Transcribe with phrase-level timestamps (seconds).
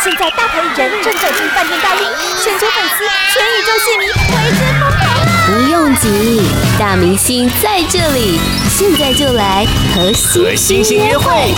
[0.00, 2.06] 现在大牌艺人正走进饭店大厅，
[2.40, 5.26] 全球粉丝、全宇宙戏迷为之疯狂啊！
[5.44, 6.40] 不用急，
[6.78, 8.38] 大明星在这里，
[8.70, 9.66] 现在就来
[9.96, 11.52] 和星星约会。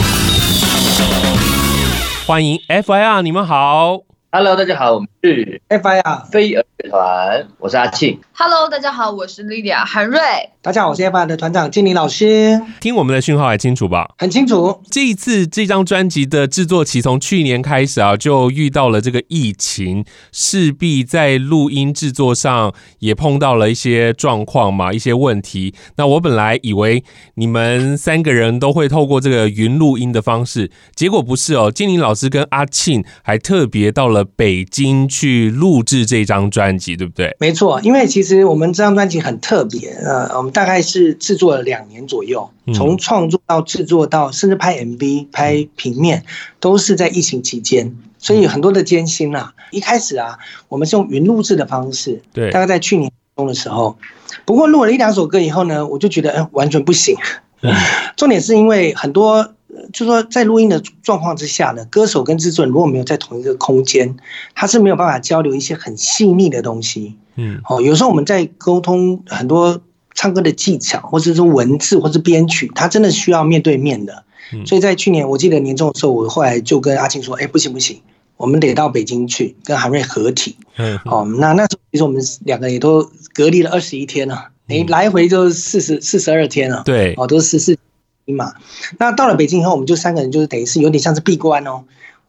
[2.26, 3.98] 欢迎 FIR，你们好。
[4.32, 8.20] Hello，大家好，我们是 FIR 飞儿乐团，我是阿庆。
[8.42, 10.18] Hello，大家好，我是 Lydia 韩瑞。
[10.62, 12.58] 大家好，我是 FIR 的团长静玲老师。
[12.80, 14.14] 听我们的讯号还清楚吧？
[14.16, 14.80] 很清楚。
[14.90, 25.74] 这一次这张专辑的制作期从去年开始啊，就遇到了这个疫情，势必在录音制作上也碰到了一些状况嘛，一些问题。
[25.96, 31.70] 那我本来以为你们三个人都会透过这个云录音的方式，结果不是哦。
[31.70, 37.36] 金玲老师跟阿庆还特别到了北京去录制这张专辑，对不对？
[37.38, 46.24] 没错，因为其实我们这张专辑很特别，呃，我们大概是制作了两年左右，从创作到制作到甚至拍 MV、拍平面，
[46.60, 49.54] 都是在疫情期间，所以很多的艰辛啊。
[49.70, 53.96] 一开始啊，我们是用云录制的方式，对，大概在去年中的时候，
[54.44, 57.16] 不过录了一两首歌以后呢，我就觉得，嗯，完全不行。
[58.16, 59.54] 重点是因为很多。
[59.92, 64.16] 就是说，在录音的状况之下呢，歌手跟制作人如果没有在同一个空间，
[64.52, 67.16] 他是没有办法交流一些很细腻的东西。
[67.40, 69.80] 嗯，哦，有时候我们在沟通很多
[70.14, 74.24] 唱歌的技巧，或者是文字，或是编曲，他真的需要面对面的。
[74.66, 78.00] 所以在去年，我记得年终的时候，我后来就跟阿庆说：“哎，不行不行，
[78.36, 86.82] 我们得到北京去跟韩瑞合体。”嗯，哦，那那时候其实我们两个也都隔离了二十一天了，哎，来回就四十四十二天了。
[86.84, 87.78] 对，哦，都是十四。
[88.26, 88.54] 嘛，
[88.98, 91.82] 那到了北京以后，我们就三个人就是等于是有点像是闭关哦，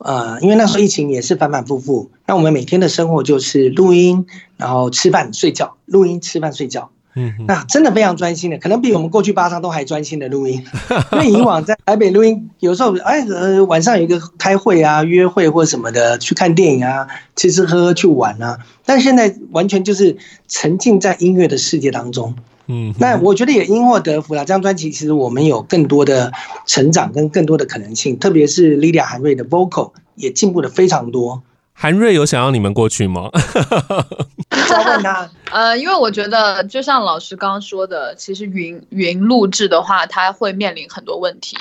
[0.03, 4.25] 呃，因为那时候疫情也是反反复复，那我们每天的生活就是录音，
[4.57, 10.63] 然后吃饭睡觉，录音吃饭睡觉，嗯，那真的非常专心的，可能比我们过去八张都还专心的录音，
[11.13, 22.35] 因为以往在台北录音，有时候哎呃晚上有一个开会啊、约会或什么的，去看电影啊、吃吃喝喝去玩啊，但现在完全就是沉浸在音乐的世界当中。
[22.73, 24.45] 嗯，那我觉得也因祸得福了。
[24.45, 26.31] 这张专辑其实我们有更多的
[26.65, 31.43] 成长跟更多的可能性，特别是 Lydia 韩瑞的 vocal 也进步的非常多。
[31.73, 33.29] 韩瑞有想要你们过去吗？
[34.87, 35.29] 问他。
[35.51, 41.57] 呃，因为我觉得就像老师刚刚说的，其实云云录制的话，它会面临很多问题。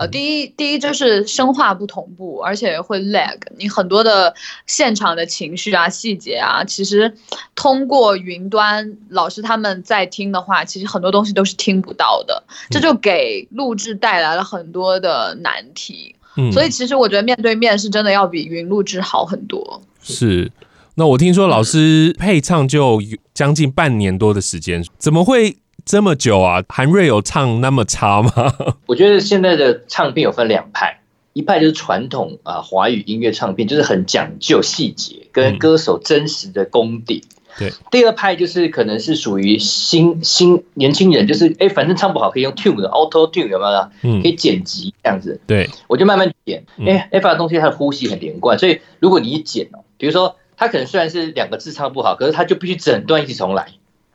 [0.00, 3.36] 呃，第一，第一就是声画不同步，而且会 lag。
[3.58, 4.34] 你很多的
[4.66, 7.14] 现场的情绪啊、细节啊，其实
[7.54, 16.14] 通过云端老师他们在听的话，其实很多东西都是听不到的，这就给录制带来了很多的难题。
[16.36, 19.82] 嗯，所以其实我觉得面对面是真的要比云录制好很多。
[20.00, 20.50] 是，
[20.94, 23.02] 那我听说老师配唱就
[23.34, 25.58] 将近半年多的时间，怎么会？
[25.84, 28.32] 这么久啊，韩瑞有唱那么差吗？
[28.86, 31.00] 我觉得现在的唱片有分两派，
[31.32, 37.24] 一派就是传统啊华语音乐唱片，就是很讲究细节跟歌手真实的功底。
[37.58, 43.88] 对，第二派就是可能是属于新新年轻人，就是哎，反正唱不好可以用 tune 的 auto tune 有没有？
[44.02, 45.40] 嗯，可以剪辑这样子。
[45.48, 46.64] 对，我就慢慢剪。
[46.86, 53.66] 哎，FIR 的东西它的呼吸很连贯，所以如果你一剪哦，比如说他可能虽然是两个字唱不好，可是他就必须整段一起重来。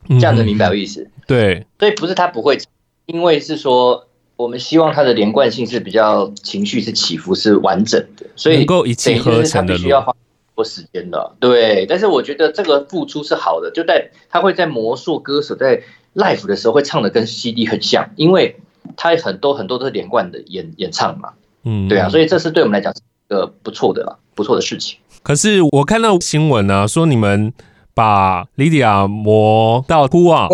[0.08, 1.08] 这样子明白我意思？
[1.26, 2.58] 对，所以不是他不会，
[3.06, 4.06] 因为是说
[4.36, 11.32] 我们希望他的连贯性是比较情绪是起伏是完整的，所以能够一气呵成的，他必须要花很多时间的。
[11.40, 15.82] 对，但是我觉得这个付出是好的，就在他会在魔术歌手在
[16.14, 18.56] live 的时候会唱的跟 CD 很像，因为
[18.96, 21.30] 他很多很多都是连贯的演演唱嘛。
[21.64, 24.98] 嗯，对啊，所以这是对我们来讲是一个不错的不错的事情。
[25.22, 27.52] 可是我看到新闻啊，说你们。
[27.96, 30.48] 把 Lydia 磨到哭啊！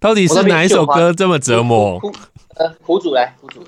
[0.00, 2.00] 到底是哪一首歌这么折磨？
[2.56, 3.62] 呃，苦主来，苦主。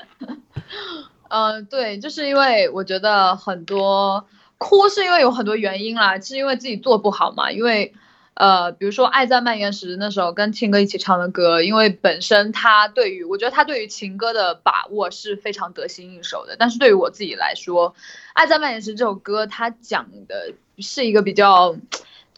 [1.30, 4.26] 呃，对，就是因为我觉得很多
[4.58, 7.50] 哭是因为有很多原因啦，是因为自己做不好嘛。
[7.50, 7.94] 因为
[8.34, 17.92] 呃，比如说《爱在蔓延时》那时候跟庆哥一起唱的歌，因为本身他对于我觉得他对于情歌的把握是非常得心应手的，但是对于我自己来说，
[18.34, 21.74] 《爱在蔓延时》这首歌它讲的是一个比较。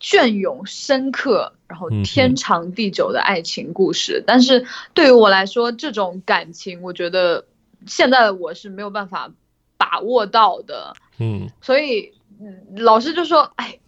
[0.02, 4.18] 隽永深刻，然后天长地久的爱情故事。
[4.18, 7.44] 嗯、但是对于我来说，这种感情，我觉得
[7.86, 9.30] 现在的我是没有办法
[9.78, 10.92] 把握到的。
[11.18, 12.12] 嗯，所以
[12.76, 13.78] 老师就说：“哎，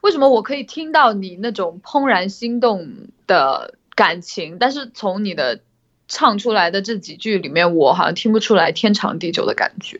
[0.00, 2.88] 为什么我可以听到你那种怦然心动
[3.26, 5.60] 的感情，但是从你的
[6.08, 9.98] 唱出来的这几句里面，我好像听不出来天长地久的感觉。”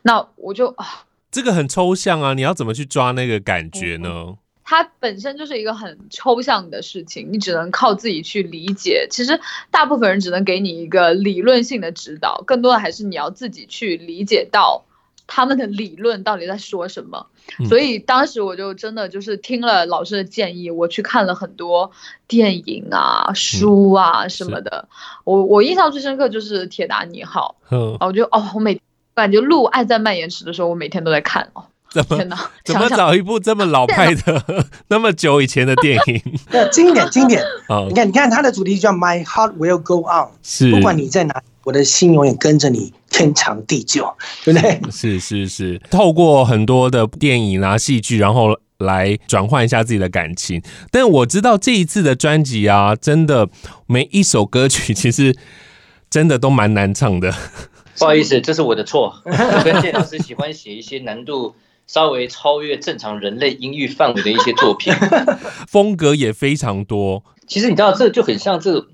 [0.00, 4.08] 那我就啊，这个很抽象啊，你要怎么去抓那个感觉呢？
[4.08, 9.06] 嗯它本身就是一个很抽象的事情，你只能靠自己去理解。
[9.10, 9.38] 其实
[9.70, 14.84] 大部分人只能给你一个理论性的指导，更多的还是你要自己去理解到
[15.26, 17.26] 他们的理论到底在说什么。
[17.68, 21.92] 所以当时我就真的就是听了老师的建议，我去看了很多
[22.26, 24.88] 电影啊、书啊什么的。
[25.24, 27.56] 我我印象最深刻就是《铁达尼号》。
[27.76, 28.80] 嗯，我就哦，我每
[29.14, 31.66] 感觉录《爱在蔓延时》的时候，我每天都在看哦。
[31.94, 32.18] 怎么
[32.64, 36.20] 怎么找一部这么老派的、 那么久以前的电影？
[36.50, 37.40] 对，经典经典。
[37.70, 44.12] 哦，你看，你看它的主题叫 My Heart Will Go On，是不管你在哪，我的心永远跟着你，天长地久，
[44.44, 44.80] 对不对？
[44.90, 50.60] 是是是，透过很多的电影啊、戏剧，然后来转换一下自己的感情。
[50.90, 53.48] 但我知道这一次的专辑啊，真的
[53.86, 55.36] 每一首歌曲其实
[56.10, 57.32] 真的都蛮难唱的。
[57.96, 59.22] 不好意思，这是我的错。
[59.24, 61.54] 我跟谢老师喜欢写一些难度。
[61.86, 64.92] 稍微超越正常人类音域范围的一些作品，
[65.68, 67.22] 风格也非常多。
[67.46, 68.86] 其实你知道，这就很像这，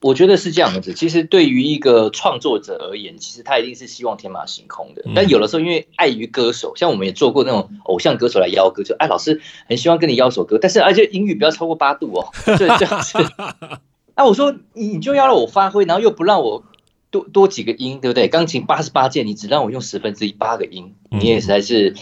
[0.00, 0.94] 我觉得是这样子。
[0.94, 5.04] 其实对于一个创作者而言，其实他一定是希望天马行空的。
[5.14, 12.28] 但有的时候，因为碍于歌手，像我们也做过那种偶像歌手来邀歌，就哎，老师很希望跟你邀首歌，但是而且音域不要超过八度哦。
[12.46, 13.18] 就，这样子。
[14.16, 16.64] 那，我说你就要让我发挥，然后又不让我
[17.10, 18.28] 多多几个音，对不对？
[18.28, 21.94] 钢琴八十八键，你只让我用十分之一八个音，你也实在是。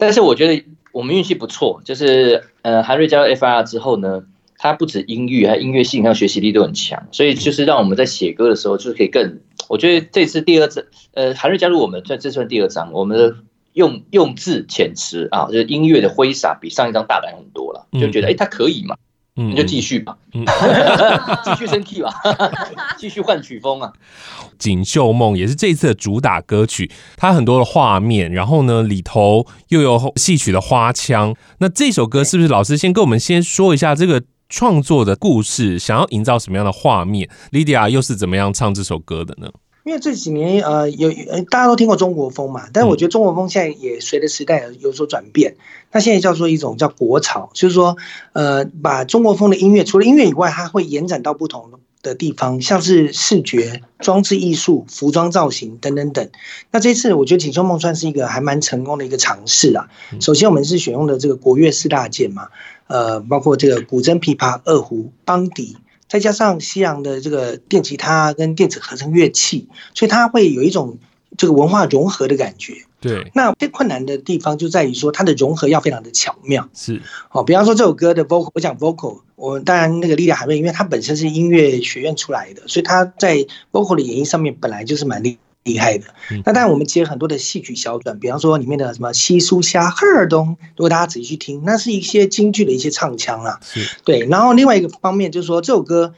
[0.00, 4.24] 但是我觉得我们运气不错，就是呃，韩瑞加入 FIR 之后呢，
[4.56, 9.38] 他不止音域，还有音乐性，还有学习力都很强，所以就是让我们在写歌的时候，就是可以更。
[9.68, 10.82] 我觉得这次第二张，
[11.12, 13.36] 呃，韩瑞加入我们，这这算第二张，我们的
[13.74, 18.96] 用用字遣词啊，就是音乐的挥洒比上一张大胆很多了，就觉得哎，他可以嘛。
[19.34, 22.12] 你就继续吧，继、嗯、 续升 key 吧，
[22.98, 23.92] 继续换曲风啊。
[24.58, 31.34] 《锦绣梦》也是这一次的主打歌曲，它很多的画面，然后呢里头又有戏曲的花腔。
[31.58, 39.50] 那这首歌是不是老师先跟我们先说一下这个创作的故事，想要营造什么样的画面？Lydia 又是怎么样唱这首歌的呢？
[39.90, 45.56] 因为这几年呃有呃大家都听过中国风嘛，但是我觉得中国风现在也随着时代有所转变。
[45.90, 47.96] 那现在叫做一种叫国潮，就是说
[48.32, 51.72] 呃把中国风的音乐除了音乐以外，它会延展到不同
[52.04, 56.30] 的地方，像是视觉、装置艺术、服装造型等等等。
[56.70, 59.88] 那这次我觉得《锦绣梦》算是一个还蛮成功的一个尝试啊。
[60.20, 62.46] 首先我们是选用的这个国乐四大件嘛，
[62.86, 65.76] 呃包括这个古筝、琵琶、二胡、邦笛。
[66.10, 70.98] 再加上西洋的这个电吉他跟电子合成乐器，所以它会有一种
[71.38, 72.74] 这个文化融合的感觉。
[73.00, 76.68] 对，那最困难的地方就在于说它的融合要非常的巧妙。
[76.74, 86.06] 是，哦，比方说这首歌的 vocal，我讲 vocal，我当然那个莉莉海瑞，因为它本身是音乐学院出来的，所以它在 vocal 的演绎上面本来就是蛮厉厉害的，
[86.44, 93.60] 那当然我们接很多的戏曲小段，比方说里面的什么西苏虾赫尔东，如果大家仔细去听，那是一些京剧的一些唱腔啊。
[94.02, 94.20] 对。
[94.26, 96.14] 然后另外一个方面就是说，这首歌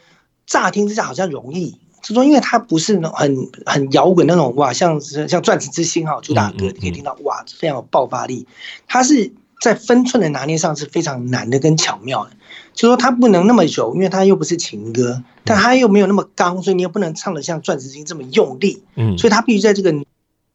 [0.46, 1.72] 乍听之下好像容易，
[2.02, 3.36] 就是说因为它不是很
[3.66, 8.46] 很摇滚那种哇，像像《钻石之星》哈主打歌，你可以听到哇非常有爆发力，
[8.86, 12.30] 它是在分寸的拿捏上是非常难的跟巧妙的。
[12.74, 18.82] 就说它不能那么柔，因为它又不是情歌，但它又没有那么刚，所以你又不能唱的像《钻石心》这么用力。
[18.96, 19.94] 嗯，所以它必须在这个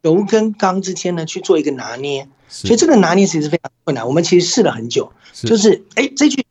[0.01, 2.27] 柔跟刚之间呢去做一个拿捏。
[2.49, 4.07] 所以这个拿捏其实非常困难。
[4.07, 6.45] 我们其实试了很久，就是哎这句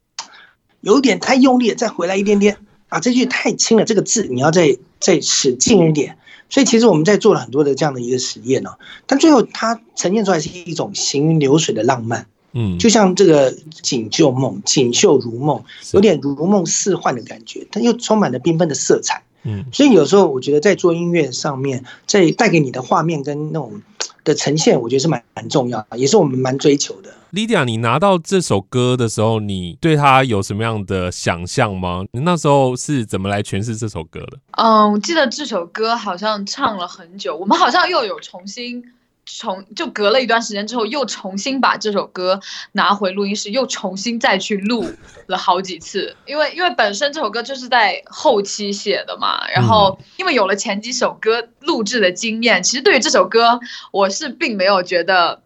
[0.83, 2.59] 有点太用力了，再回来一点点
[2.89, 6.19] 啊，这句太轻了，这个字你要再再使劲一点。
[6.49, 12.27] 所以其实我们在做了很多的这样的一个实验哦，但最后它呈现出来是一种行云流水的浪漫。
[12.59, 19.23] 嗯，就像这个锦绣梦，锦绣如梦，有点如梦似幻的感觉，它又充满了缤纷的色彩。
[19.43, 23.83] 嗯，所以有时候我觉得在做音乐上面，在带给你的画面跟那种
[24.25, 27.13] 的呈现，我觉得是蛮蛮重要的，也是我们蛮追求的。
[27.33, 32.05] Lydia，你拿到这首歌的时候，你对它有什么样的想象吗？
[32.13, 34.39] 你那时候是怎么来诠释这首歌的？
[34.53, 38.83] 嗯，我记得这首歌好像唱了很久，我们好像又有重新。
[39.27, 42.41] 重就隔了一段时间之后，又重新把这首歌
[42.73, 44.89] 拿回录音室，又重新再去录
[45.27, 46.17] 了好几次。
[46.27, 53.59] 因为因为本身这首歌就是在后期写的嘛，然后因为有了前几首歌录制的经验，其实对于这首歌，
[53.91, 55.43] 我是并没有觉得，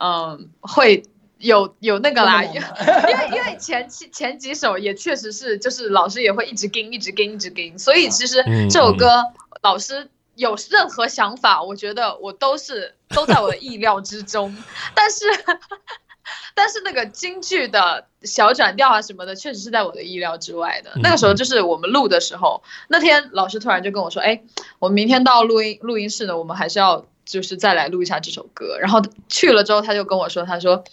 [0.00, 1.02] 嗯，会
[1.38, 9.24] 有有那个啦，因为因为前期前几首也确实是，就是老师也会一直跟一直跟一直跟，所以其实这首歌
[9.60, 10.08] 老师。
[10.36, 14.56] 有任何想法，我觉得我都是 都在我的意料之中，
[14.94, 15.24] 但是
[16.54, 20.92] 但是那个京剧的小转调啊什么的，确实是在我的意料之外的。
[21.02, 24.42] 那个时候就是我们录的时候，那天老师突然就跟我说：“哎，
[24.78, 28.78] 我们明天到录音录音室呢，我们还是要就是再来录一下这首歌。
[28.78, 30.84] 然后去了之后，他就跟我说：“他说，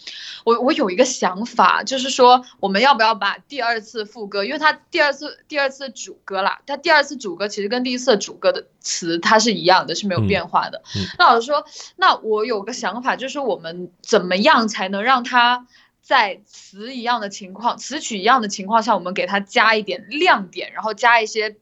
[0.43, 10.81] 我我有一个想法，就是说我们要不要把第二次副歌，因为他第二次第二次主歌啦，他第二次主歌其实跟第一次主歌的词它是一样的，是没有变化的。
[10.95, 15.67] 嗯嗯、那老师说，那我有个想法，就是我们怎么样才能让他。”
[16.03, 21.55] 在词一样的情况，词曲一样的情况下，我们给它加一点亮点，然后加一些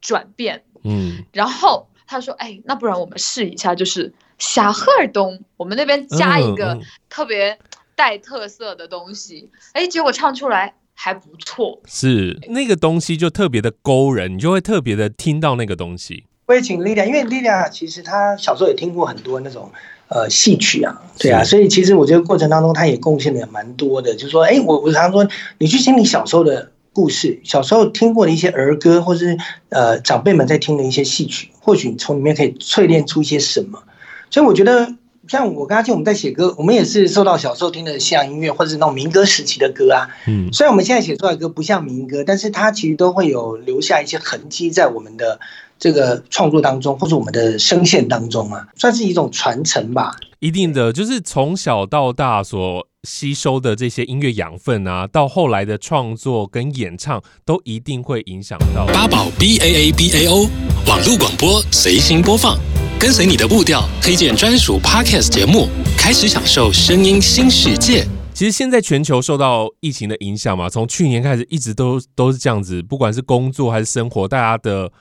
[0.00, 0.64] 转变。
[0.82, 6.78] 嗯，然后他说：“哎，那不然我们试一下，就是小贺尔东，我们那边加一个
[7.08, 7.58] 特别
[7.96, 9.50] 带特色的东西。
[9.72, 11.80] 哎、嗯，结果唱出来还不错。
[11.86, 16.24] 是那个东西就特别的勾人，你就会特别的听到那个东西。
[16.46, 19.70] 我也请莉莉亚，因为莉莉亚其实她小时候也听过很多那种。”
[20.06, 24.14] 呃，戏曲啊，对啊，所以其实我觉得过程当中，她也贡献了蛮多的。
[24.14, 25.26] 就是说，哎，我我常说，
[25.58, 29.36] 你去听你小时候的故事，小时候听过的一些儿歌，或是
[29.68, 33.82] 呃长辈们在听的一些戏曲，或许你从里面可以淬炼出一些什么。
[34.30, 34.94] 所以我觉得，
[35.28, 40.08] 像我跟阿庆，我们在写歌，我们也是受到小时候听的西洋音乐，或者是那种民歌时期的歌啊。
[40.26, 45.40] 嗯，虽然我们现在写出来的歌不像民歌，但是它其实都会有留下一些痕迹在我们的。
[45.78, 50.16] 这个创作当中，或者我们的声线当中啊，算是一种传承吧。
[50.38, 58.86] 一定的，就是从小到大所吸收的这些音乐养分啊，到后来的创作跟演唱，都一定会影响到。
[58.86, 60.48] 八宝 B A A B A O
[60.86, 62.58] 网络广播随心播放，
[63.00, 68.06] 跟随你的步调，推荐专属 Podcast 节目，开始享受声音新世界。
[68.34, 74.92] 其实现在全球受到疫情的影响嘛，从去年开始一直都都是这样子，不管是工作还是生活，大家的。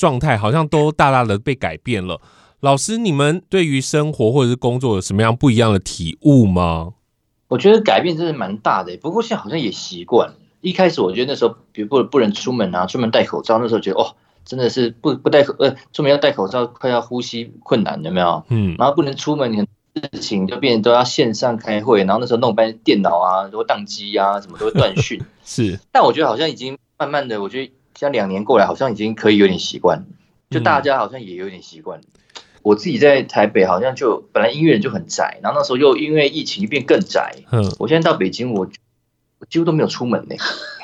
[0.00, 2.22] 状态好像都大大的被改变了。
[2.60, 6.94] 老师，你们对于生活或者是工作有什么样不一样的体悟吗？
[7.48, 10.34] 我觉得改变真的蛮大的，不过现在好像也习惯了。
[10.62, 14.16] 一开始我觉得那时候，比如不不能出门啊，出门戴口罩，那时候觉得哦，
[14.46, 18.42] 真的是不不戴口呃，出门要戴口罩，快要呼吸困难，有没有？
[18.48, 18.74] 嗯。
[18.78, 19.54] 然后不能出门，
[20.12, 25.20] 事情就变都要线上开会，然后那时候弄半天电脑啊都会宕机啊，什么都会断讯。
[25.44, 25.78] 是。
[25.92, 27.72] 但我觉得好像已经慢慢的，我觉得。
[28.00, 30.06] 像两年过来，好像已经可以有点习惯，
[30.48, 32.00] 就大家好像也有点习惯。
[32.62, 37.36] 我自己在台北，好像就本来音乐人就很宅，然后那时候又因为疫情变更宅。
[37.52, 38.66] 嗯，我现在到北京，我
[39.38, 40.34] 我几乎都没有出门呢，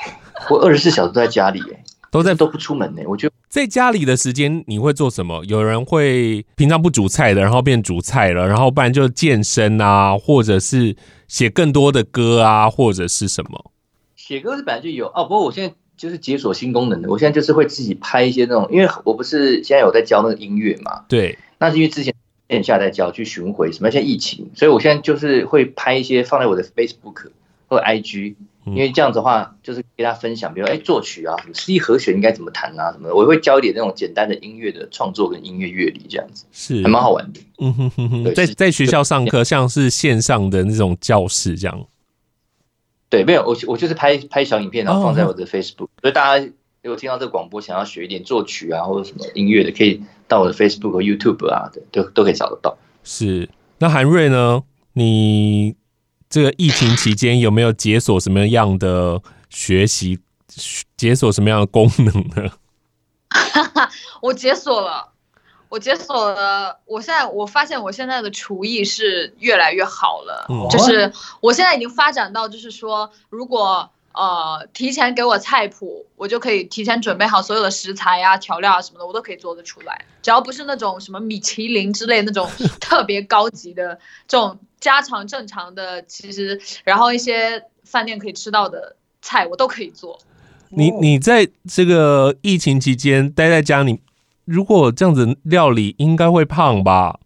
[0.51, 3.01] 我二十四小时都在家里，哎，都在都不出门呢。
[3.07, 5.43] 我觉得在家里的时间你会做什么？
[5.45, 10.95] 有人会平常不煮菜的，然后变煮菜了，然后不然就健身啊，或者是
[11.27, 13.71] 写更多的歌啊，或者是什么？
[14.15, 15.73] 写歌是本来就有哦，不过我现在。
[15.97, 22.13] 就是解锁新功能的，我现在就是会自己拍一些那种，因为我不是现在有在教那个音乐嘛，对，那是因为之前
[22.47, 27.31] 线下在教去巡回什么，现在疫情，所以我现在就是会拍一些放在我的 Facebook
[27.67, 28.35] 或 IG，
[28.65, 37.41] 因为这样子的话就是给大家分享，比如哎作曲啊，什么 C 和弦应该怎么弹啊什么的，我会教一点那种简单的音乐的创作跟音乐乐理这样子，是还蛮好玩的。
[37.59, 41.87] 嗯哼哼哼，在在学校上课像是线上的那种教室这样。
[43.09, 46.45] 对，没有我，我就是拍拍小影片，然后放在我的 Facebook，哦，所以大家
[46.83, 52.77] 如果听到这个广播，想要学一点作曲啊或者什么音乐的，可以到我的 Facebook 和 YouTube 啊，对，都都可以找得到。
[53.03, 53.49] 是，
[53.79, 54.63] 那韩瑞呢？
[54.93, 55.75] 你
[56.27, 60.17] 这个疫情期间有没有解锁什么样的学习，
[60.97, 62.51] 解锁什么样的功能呢？
[64.23, 65.13] 我解锁了。
[65.69, 80.05] 我解锁了，我现在我发现我现在的厨艺是越来越好了，嗯、就是我现在已经发展到，就是说，如果呃提前给我菜谱，我就可以提前准备好所有的食材啊、调料啊什么的，我都可以做得出来。
[80.21, 90.17] 只要不是那种什么米其林之类那种 特别高级的这种家常正常的，其实然后一些饭店可以吃到的菜，我都可以做。
[90.69, 94.01] 你你在这个疫情期间待在家里。
[94.47, 97.19] 如果这样子料理，应该会胖吧？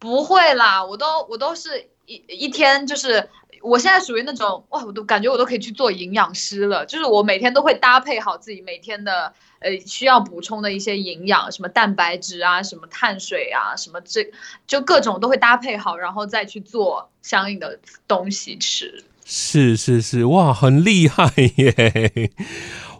[0.00, 3.28] 不会啦，我都我都是一一天，就是
[3.62, 6.84] 我现在属于那种哇，我都感觉我都可以去做营养师了。
[6.86, 14.28] 就是我每天都会搭配好自己每天的呃需要补充的一些营养，什么蛋白质啊，什么碳水啊，什么这
[14.66, 19.04] 就各种都会搭配好，然后再去做相应的东西吃。
[19.24, 22.30] 是是是，哇，很厉害耶！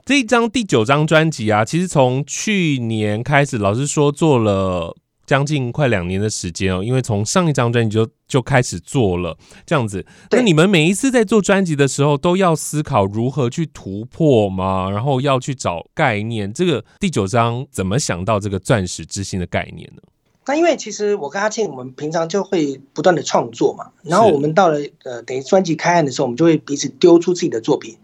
[0.08, 4.96] 这一张第九张专辑啊，其实从去年开始，老实说做了
[5.26, 6.82] 将近快两年的时间哦。
[6.82, 9.36] 因为从上一张专辑就就开始做了
[9.66, 10.06] 这样子。
[10.30, 14.88] 那你们每一次在做专辑的时候，都要思考如何去突破吗？
[14.90, 16.50] 然后要去找概念。
[16.50, 20.00] 这个第九张怎么想到这个钻石之心的概念呢？
[20.46, 23.90] 那因为其实我跟阿庆，我们平常就会不断的创作嘛。
[24.02, 27.94] 然后我们到了呃，等于专辑开案的时候，我们就会彼此丢出自己的作品。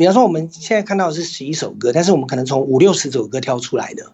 [0.00, 4.10] 比方说，我们现在看到的是十一首歌，但是我们可能从五六十首歌挑出来的，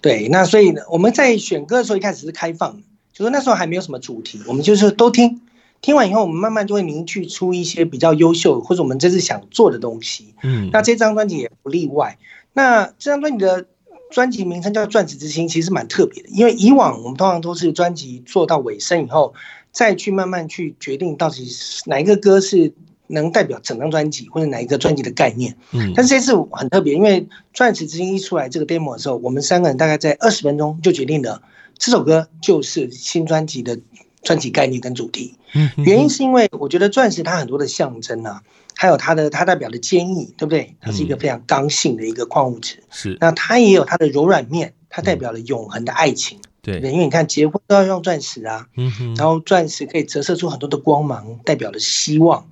[0.00, 0.26] 对。
[0.26, 5.40] 那所以呢，我们在选歌的时候一开始是开放，就说那时候还没有什么主题，我们就是都听，
[5.80, 10.34] 听完以后，我们慢慢就会凝聚出一些比较优秀或者我们这次想做的东西。
[10.42, 12.18] 嗯，那这张专辑也不例外。
[12.52, 13.64] 那这张专辑的
[14.10, 19.34] 专辑名称叫《钻石之心》，其实蛮特别的，因为以往我们通常都是专辑做到尾声以后，
[19.70, 21.48] 再去慢慢去决定到底
[21.86, 22.72] 哪一个歌是
[23.08, 25.56] 能代表整张专辑，或者哪一个专辑的概念。
[25.72, 27.22] 嗯，但是这次很特别，因为
[27.52, 31.42] 《钻石之心》一出来这个 demo 的时候，我们三个人大概在二十分钟就决定了。
[31.76, 33.78] 这首歌就是新专辑的
[34.22, 35.36] 专辑概念跟主题，
[35.76, 38.42] 原因是因为我觉得钻石它很多的象征啊，
[38.74, 40.74] 还有它的它代表的坚毅，对不对？
[40.80, 43.16] 它是一个非常刚性的一个矿物质，是。
[43.20, 46.78] 那它也有它的柔软面，它代表了永恒的爱情，对。
[46.80, 52.48] 因为你看结婚都要用钻石啊，嗯然后钻石可以折射出很多的光芒，代表了希望，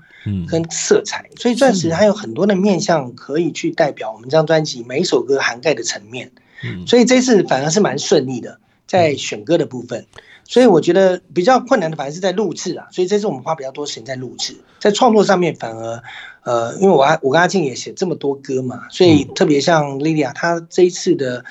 [0.48, 1.28] 跟色彩。
[1.36, 6.30] 所以钻石它有很多的面向可以去代表我们这张专辑每一首歌涵盖的层面，
[6.62, 6.86] 嗯。
[6.86, 8.58] 所以这次反而是蛮顺利的。
[8.88, 10.06] 在选歌的部分，
[10.44, 16.00] 所以我觉得比较困难的反而是在录制啊，所以这次我们花比较多时间在录制，在创作上面反而，
[16.44, 21.44] 呃，因为我我跟阿静也写这么多歌嘛，所以特别像莉莉亚，她这一次的，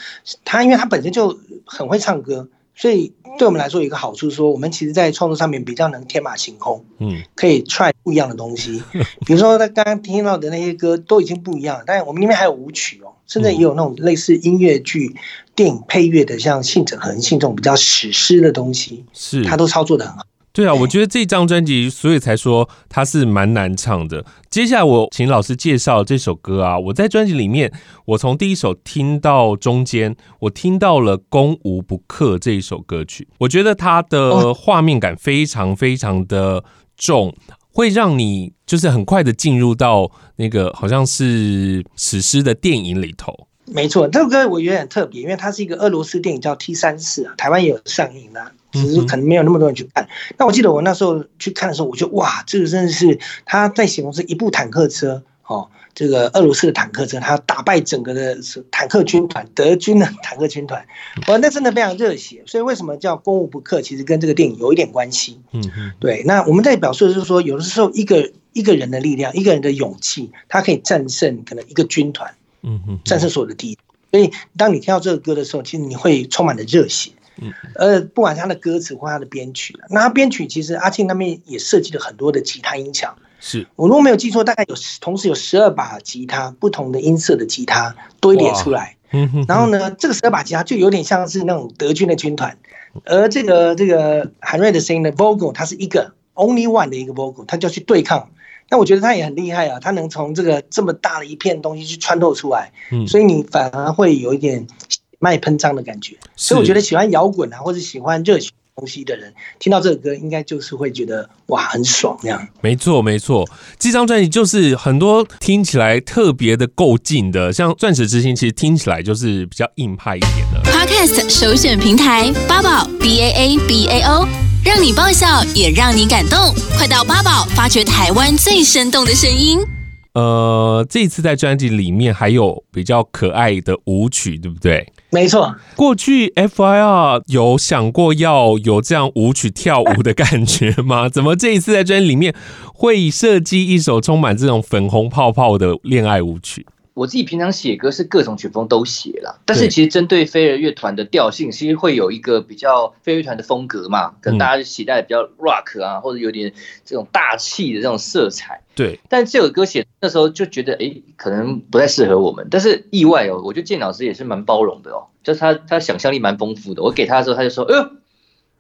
[0.46, 8.84] 她因为她本身就很会唱歌，所以对我们来说有一个好处，说我们其实在创作上面比较能天马行空，嗯，可以 try 不一样的东西，
[9.26, 13.14] 比如说他刚刚听到的那些歌都已经不一样了，但是我们里面还有舞曲哦。
[13.28, 15.16] 甚至也有那种类似音乐剧、
[15.56, 20.24] 电影配乐的，像《信者恒信》这种比较史诗的东西，是他都操作的很好。
[20.56, 24.26] 对啊，我觉得这张专辑，所以才说它是蛮难唱的。
[24.50, 27.70] 接下来我请老师介绍这首歌啊，我在专辑里面，
[28.06, 36.64] 我从第一首听到中间，我听到了《攻无不克》这一首歌曲，我觉得它的画面感非常非常的
[36.96, 37.36] 重。
[37.74, 43.50] 会让你就是很快的进入到那个好像是史诗的电影里头。
[43.66, 50.08] 没错，这首歌我觉得很特别，因为它是一个俄罗斯电影叫 T 三四啊，台湾也有上映的，只是可能没有那么多人去看。
[50.38, 55.70] 那我记得我那时候去看的时候，我就哇，这个真的是他在形容是一部坦克车哦。
[55.94, 58.38] 这个俄罗斯的坦克车，他打败整个的
[58.70, 60.86] 坦克军团，德军的坦克军团，
[61.30, 62.44] 哇，那真的非常热血。
[62.46, 63.82] 所以为什么叫攻无不克？
[63.82, 65.40] 其实跟这个电影有一点关系。
[65.54, 66.22] 嗯嗯，对。
[66.26, 73.78] 那我们在表述的就是说，有的时候一个一个人的力量，一个人的勇气，他可以战胜可能一个军团，嗯嗯，战胜所有的敌人。
[74.12, 77.12] 所以当你听到这个歌的时候，其实你会充满了热血。
[77.42, 83.16] 嗯，呃，不管是他的歌词或他的编曲，那他编曲其实阿庆那边也设计了很多的吉他音响。
[83.40, 88.96] 是我如果没有记错，大概有同时有十二把吉他，不同的音色的吉他堆叠出来。
[89.48, 92.58] 然后呢，这个十二把吉他就有点像是那种德军的军团，
[93.06, 98.30] 而这个这个韩瑞的声音的 vocal，它是一个 only one 的一个 vocal，他就要去对抗。
[98.68, 106.16] 那我觉得他也很厉害啊，他能从这个这么大的一片东西去穿透出来，嗯所以你反而会有一点血脉喷张的感觉。
[106.36, 112.48] 所以我觉得喜欢摇滚啊，或者喜欢热血东西的人听到这首歌，应该就是会觉得哇，很爽这样。
[112.62, 120.62] 没错，没错，这张专辑就是很多听起来特别的够劲的，像《钻石之心》，其实听起来就是比较硬派一点的。
[120.70, 124.28] Podcast 首选平台八宝 B A A B A O，
[124.64, 129.75] 让你爆笑也让你感动，快到八宝发掘台湾最生动的声音。
[130.16, 134.92] 呃，这一次在专辑里面还有比较可爱的舞曲，对不对？
[135.12, 135.54] 没错。
[135.76, 141.08] 过去 FIR 有想过要有这样舞曲跳舞的感觉吗？
[141.12, 142.34] 怎么这一次在专辑里面
[142.74, 146.66] 会设计一首充满这种粉红泡泡的恋爱舞曲？
[146.96, 156.54] 我自己平常写歌是各种曲风都写了，但是其实针对飞儿乐团的调性，其实会有一个比较飞儿乐团的风格嘛，可能大家期待比较 rock 啊，或者有点
[156.86, 158.62] 这种大气的这种色彩。
[158.76, 162.48] 对，但这首歌写那时候就觉得，哎，可能不太适合我们。
[162.50, 166.82] 但是意外哦，我觉得建老师也是蛮包容的哦，就是他他想象力蛮丰富的。
[166.82, 167.90] 我给他的时候，他就说，哎呦，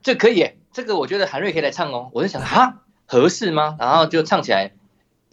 [0.03, 2.09] 这可以，这个我觉得韩瑞可以来唱哦。
[2.11, 3.77] 我就想，哈，合适吗？
[3.79, 4.73] 然后就唱起来。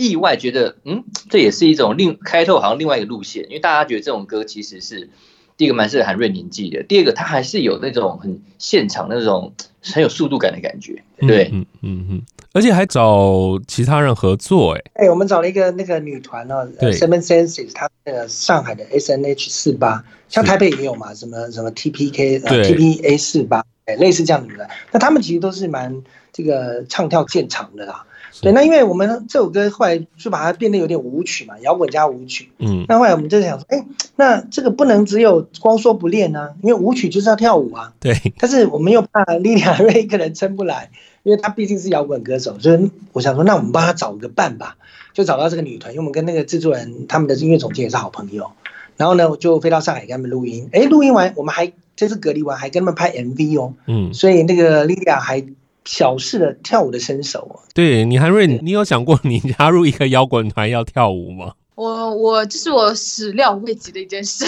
[0.08, 5.10] 意外觉得，嗯，这也是一种另开拓，好像另外一个路线，因为大家觉得这种歌其实是
[5.56, 24.48] 第一个蛮适合韩瑞年纪的，第二个它还是有那种很现场那种很有速度感的感觉，对，嗯嗯嗯，而且还找其他人合作，哎，哎，我们找了一个那个女团哦，Seven Senses，她那个上海的 S N H 四八，像台北也有嘛，什么什么 T P K，呃，T P A 四八，哎，类似这样的。
[24.48, 28.06] 女团，那他们其实都是蛮这个唱跳见长的啦。
[28.40, 32.50] 对，那因为我们这首歌后来就把它变得有点舞曲嘛，摇滚加舞曲。
[32.58, 33.84] 嗯，那后来我们就想说，哎，
[34.16, 37.92] 那这个不能只有光说不练啊，因为舞曲就是要跳舞啊。
[38.00, 38.14] 对。
[38.38, 40.90] 但是我们又怕莉莉亚瑞一个人撑不来，
[41.22, 44.76] 因为她毕竟是摇滚歌手，所以我想说，那我们帮她找个伴吧，
[45.12, 48.52] 就找到这个女团，因为我们跟那个制作人他们的音乐总监也是好朋友。
[48.98, 50.68] 然后呢，我就飞到上海跟他们录音。
[50.70, 53.74] 哎，录音完，我们还这次隔离完还跟他们拍 MV 哦。
[53.86, 55.44] 嗯，所以那个莉莉亚还
[55.84, 57.64] 小试的跳舞的身手啊。
[57.74, 61.54] 对你，韩瑞，你有想过你加入一个摇滚团要跳舞吗？
[61.74, 64.44] 我我这是我始料未及的一件事，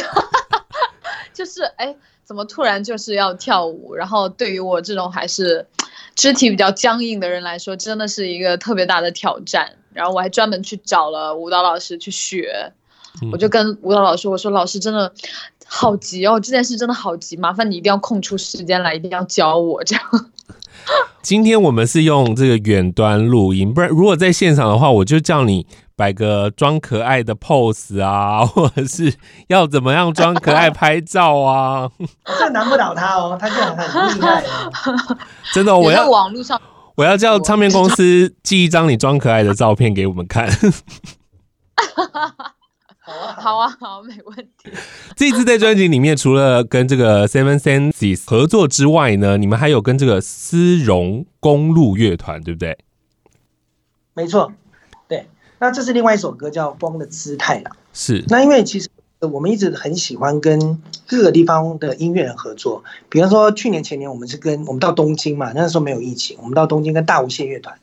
[1.33, 3.94] 就是哎，怎么突然就是要跳舞？
[3.94, 5.66] 然后对于我这种还是
[6.14, 9.73] 肢体比较僵硬的人来说，真的是一个特别大的挑战。
[9.92, 12.73] 然后我还专门去找了舞蹈老师去学，
[13.23, 15.12] 嗯、我就跟舞蹈老师我说：“老师真的
[15.64, 20.05] 好急哦，这件事真的好急，麻烦你一定要空出时间来，一定要教我这样。”
[21.23, 25.66] 今天我们是用这个远端录音，不然如果在现场的话，我就叫你
[25.97, 29.14] 摆个装可爱的 pose 啊，或者是
[29.49, 31.88] 要怎么样装可爱拍照啊。
[32.38, 34.44] 这难不倒他哦，他这样很厉害。
[35.55, 36.61] 真的、哦，我要网络上。
[36.97, 40.49] 我要叫唱片公司寄一张你装可爱的照片给我们看。
[43.07, 44.71] 好啊，好啊，好，没问题。
[45.14, 52.79] 这次在专辑里面，除了跟这个 Seven Senses 合作之外呢，你们还有跟这个丝绒公路乐团，对不对？
[54.14, 54.53] 没错，
[55.07, 55.27] 对。
[55.59, 57.71] 那这是另外一首歌，叫《光的姿态》了。
[57.93, 58.25] 是。
[58.29, 58.88] 那因为其实。
[59.33, 67.79] 我们一直很喜欢跟各个地方的音乐人合作，比方说去年前年我们是跟我们到东京嘛，那时候没有疫情，我们到东京跟大无限乐团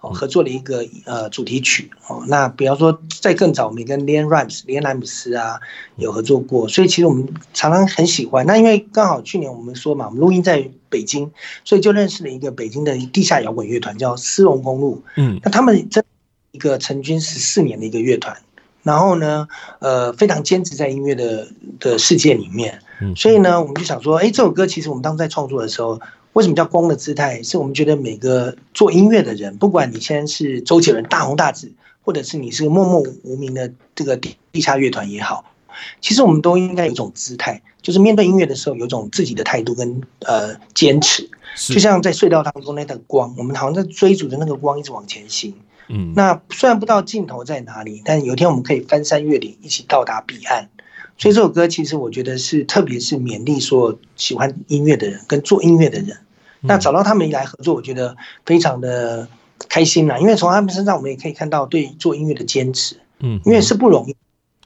[0.00, 2.24] 哦合作了一个呃主题曲哦。
[2.28, 5.60] 那比方说在更早，我们也跟 LeAnn Rimes 连莱姆斯啊
[5.96, 8.46] 有合作过，所以其实我们常常很喜欢。
[8.46, 11.30] 那因为刚好去年我们说嘛，我们录音在北京，
[11.64, 15.02] 所以就认识了一个北京的地下摇滚乐团叫丝绒公路。
[15.16, 16.02] 嗯，那他们这
[16.52, 18.36] 一个成军十四年的一个乐团。
[18.84, 19.46] 然后呢，
[19.80, 22.80] 呃，非常坚持在音乐的的世界里面，
[23.14, 26.00] 所以呢，我们就想说，哎，这首歌其实我们当时在创作的时候，
[26.38, 27.42] 为什么叫光的姿态？
[27.42, 31.72] 是我们觉得每个做音乐的人，不管你现在是周杰伦大红大紫，
[32.04, 35.44] 或者是你是个默默无名的这个地地下乐团也好，
[36.00, 45.52] 其实我们都应该有一种姿态，就是面对音乐的时候，有一种自己的态度跟呃坚持，就像在隧道当中那个光，我们好像在追逐着那个光，一直往前行。
[45.88, 50.68] 嗯，那虽然不知道尽头在哪里，但有一天我们可以翻山越岭，一起到达彼岸。
[51.20, 56.16] 所以这首歌其实我觉得是，特别是勉励说喜欢音乐的人跟做音乐的人。
[56.60, 58.16] 那找到他们来合作，我觉得
[58.46, 59.28] 非常的
[59.68, 62.96] 开心啦，因为从他们身上我们也可以看到对做音乐的坚持。
[63.20, 64.16] 嗯，因为是不容易。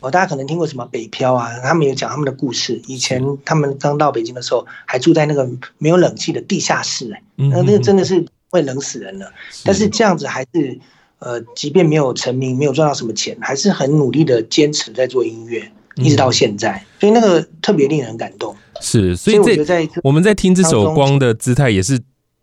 [0.01, 2.81] 哦，大家可能听过什么北漂啊，他们有讲他们的故事。
[2.87, 9.33] 以前他们刚到北京的时候，还住在那个没有冷气的地下室，哎，那那个真的是会冷死人了。
[9.65, 10.79] 但是这样子还是。
[11.25, 18.57] 呃，即便没有成名，没有赚到什么钱，还是很努力的坚持在做音乐，一直到现在，嗯、所以那个特别令人感动。
[18.83, 21.99] 是，所以这我，们在听这首《光的姿态》，也是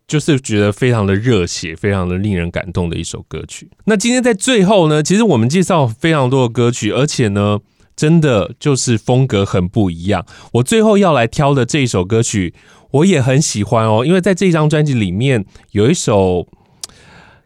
[0.08, 3.70] 就是觉得非常的热血，非常的令人感动的一首歌曲。
[3.84, 7.60] 那今天在最后呢，其实我们介绍非常多的歌曲，而且呢，
[7.94, 10.26] 真的就是风格很不一样。
[10.54, 12.54] 我最后要来挑的这一首歌曲，
[12.92, 16.48] 我也很喜欢哦，因为在这张专辑里面有一首。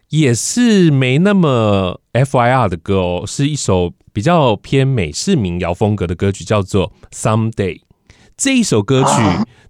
[0.09, 7.79] 也是没那么 FIR 的歌哦，是一首比较偏美式民谣风格的歌曲，叫做《Someday》。
[8.37, 9.09] 这一首歌曲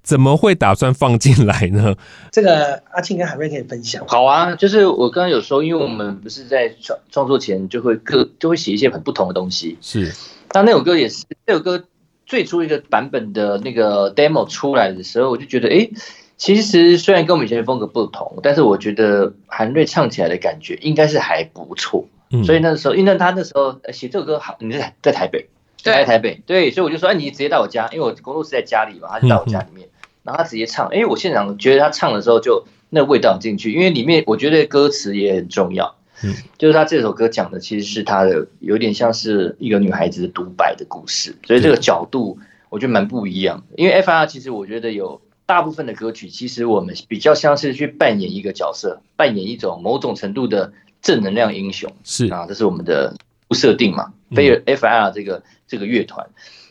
[0.01, 1.95] 怎么会打算放进来呢？
[2.31, 4.03] 这个阿庆跟海瑞可以分享。
[4.07, 9.77] 好啊，就是我刚刚有说，因为我们不是在创创作前就会各就会写一些很不同的东西。
[9.81, 10.13] 是，
[10.53, 11.83] 那那首歌也是，那首歌
[12.25, 15.89] 最初一个版本的那个 demo 出来的时候，我就觉得，哎。
[16.37, 22.05] 其实虽然跟我们以前的风格不同，但是我觉得韩瑞唱起来的感觉应该是还不错。
[22.29, 25.47] 嗯，所以那时候，因为他那时候写这首歌好，你在在台北，
[25.93, 29.87] 在台北，对，所以我就说，哎，你直接到我家，因为我工作室在家里嘛，他就到我家里面，
[30.23, 42.37] 然后他直接唱，哎，我现场觉得他唱的时候就那个味道进去，因为里面我觉得歌词也很重要，嗯，就是他这首歌讲的其实是他的有点像是一个女孩子的独白的故事，所以这个角度
[42.69, 45.21] 我觉得蛮不一样的，因为 FIR 其实我觉得有。
[45.47, 52.25] 大部分的歌曲，其实我们比较像是去扮演一个角色，扮演一种某种程度的正能量英雄，是。
[52.33, 53.15] 啊，这是我们的
[53.51, 54.13] 设定嘛。
[54.35, 56.27] 非尔 FIR 这个这个乐团，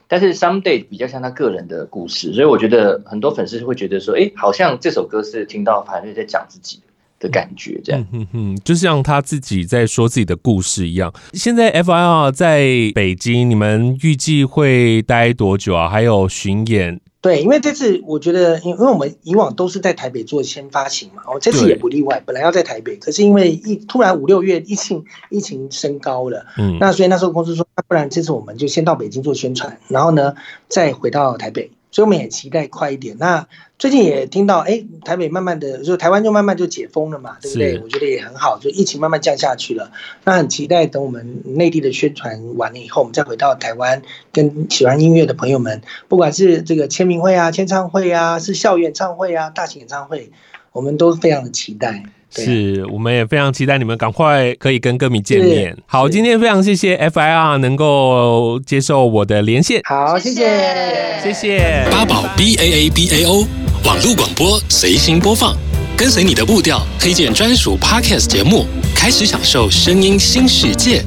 [0.09, 6.81] 但是 Someday 比较像他个人的故事，所以我觉得很多粉丝会觉得说，哎，好像这首歌是听到法瑞在讲自己
[7.21, 11.15] 的感觉，这样，嗯嗯，就像他自己在说自己的故事一样。
[11.33, 15.89] 现在 FIR 在北京，你们预计会待多久啊？
[15.89, 17.01] 还有巡演？
[17.25, 22.23] 对，因为这次我觉得，因为因为我们以往都是在台北做先发行嘛，哦，这次也不例外。
[22.27, 30.35] 本来要在台北，可是因为一突然五六月疫情疫情升高了，嗯，那所以那时候公司说，那不然这次我们就先到北京做宣传，然后呢
[30.69, 33.17] 再回到台北所以我们也期待快一点。
[33.21, 33.47] 那
[33.79, 37.79] 最近也听到，哎，台北慢慢的就台湾就慢慢就解封了嘛，对不对？
[37.79, 39.93] 我觉得也很好，就疫情慢慢降下去了。
[40.25, 44.03] 那很期待等我们内地的宣传完了以后，我们再回到台湾，
[44.33, 50.33] 跟喜欢音乐的朋友们，不管是这个签名会啊、签唱会啊，是校园演唱会啊、大型演唱会，
[50.73, 52.03] 我们都非常的期待。
[52.43, 55.77] 是，我们也非常期待你们赶快可以跟歌迷见面。
[55.87, 59.81] 好，今天非常谢谢 FIR 能够接受我的连线。
[59.85, 63.47] 好，谢谢，谢谢八宝 B A A B A O
[63.85, 65.57] 网络广播随心播放，
[65.97, 71.05] 跟随你的步调，推荐专属 Podcast 节目，开始享受声音新世界。